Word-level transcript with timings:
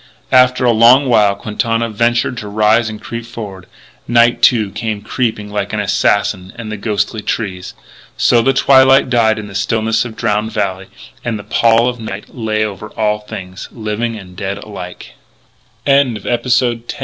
After 0.31 0.65
a 0.65 0.71
long 0.71 1.07
while 1.09 1.35
Quintana 1.35 1.87
ventured 1.89 2.35
to 2.39 2.47
rise 2.47 2.89
and 2.89 2.99
creep 2.99 3.23
forward. 3.23 3.67
Night, 4.07 4.41
too, 4.41 4.71
came 4.71 5.03
creeping 5.03 5.51
like 5.51 5.73
an 5.73 5.79
assassin 5.79 6.51
amid 6.57 6.71
the 6.71 6.83
ghostly 6.83 7.21
trees. 7.21 7.75
So 8.17 8.41
twilight 8.51 9.11
died 9.11 9.37
in 9.37 9.45
the 9.45 9.53
stillness 9.53 10.03
of 10.03 10.15
Drowned 10.15 10.51
Valley 10.53 10.87
and 11.23 11.37
the 11.37 11.43
pall 11.43 11.87
of 11.87 11.99
night 11.99 12.33
lay 12.35 12.65
over 12.65 12.87
all 12.97 13.19
things, 13.19 13.69
living 13.71 14.15
and 14.15 14.35
de 14.35 14.49